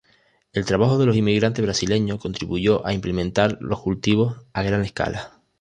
[0.51, 5.39] El trabajo de los inmigrantes brasileños, contribuyó a implementar los cultivos a gran escala.